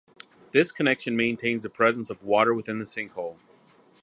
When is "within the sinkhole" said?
2.55-3.37